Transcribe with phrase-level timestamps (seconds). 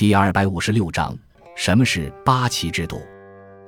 [0.00, 1.14] 第二百五十六章，
[1.54, 3.02] 什么是八旗制度？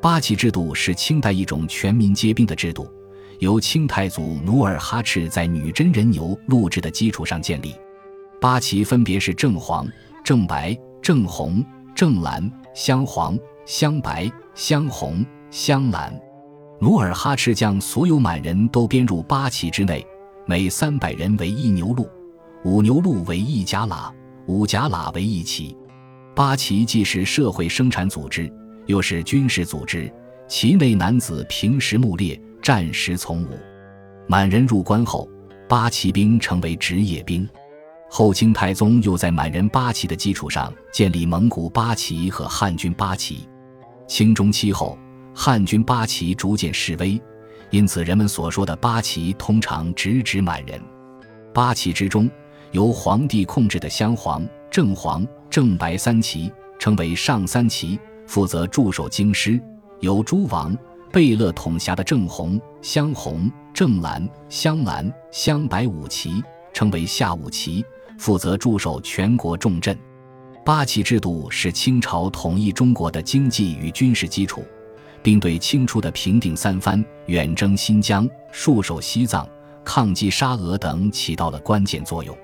[0.01, 2.91] 八旗制度是清代一种全民皆兵的制度，
[3.39, 7.75] 由清太祖努尔哈赤在女真人牛录制的基础上建立。
[8.41, 9.87] 八旗分别是正黄、
[10.25, 11.63] 正白、正红、
[11.95, 16.19] 正蓝、镶黄、镶白、镶红、镶蓝。
[16.81, 20.03] 努尔哈赤将所有满人都编入八旗之内，
[20.47, 22.09] 每三百人为一牛录，
[22.65, 24.11] 五牛录为一甲喇，
[24.47, 25.77] 五甲喇为一旗。
[26.35, 28.51] 八旗既是社会生产组织，
[28.87, 30.13] 又是军事组织，
[30.49, 33.59] 旗内男子平时木列，战时从武。
[34.27, 35.29] 满人入关后，
[35.69, 37.49] 八旗兵成为职业兵。
[38.09, 43.49] 后清太宗又在满人八旗的基础上建立蒙古八旗和汉军八旗。
[44.07, 44.99] 清中期后。
[45.35, 47.19] 汉军八旗逐渐式微，
[47.71, 50.79] 因此人们所说的八旗通常直指满人。
[51.55, 52.31] 八旗之中，
[52.73, 59.61] 由皇帝控制的镶黄、正黄、正白三旗称为上三旗，负责驻守京师；
[60.01, 60.75] 由诸王
[61.13, 66.43] 贝勒统辖的正红、镶红、正蓝、镶蓝、镶白五旗
[66.73, 67.85] 称为下五旗，
[68.19, 69.95] 负责驻守全国重镇。
[70.65, 74.65] 八旗制度是清朝统一中国的经济与军事基础。
[75.23, 79.49] 并对清初的平定三藩、远征新疆、戍守西藏、
[79.85, 82.37] 抗击沙俄等起到了关键作用。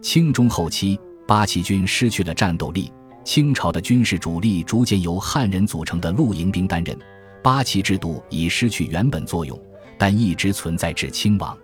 [0.00, 2.92] 清中后期，八旗军失去了战斗力，
[3.24, 6.98] 清朝的军事主力逐渐由汉人组成的露营兵担任。
[7.42, 9.58] 八旗制度已失去原本作用，
[9.98, 11.56] 但一直存在至清亡。